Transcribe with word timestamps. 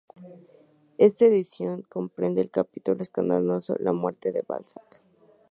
Esta 0.97 1.25
edición 1.25 1.83
comprende 1.83 2.41
el 2.41 2.49
capítulo 2.49 3.03
escandaloso 3.03 3.75
de 3.75 3.83
"La 3.83 3.93
Muerte 3.93 4.31
de 4.31 4.41
Balzac". 4.41 4.99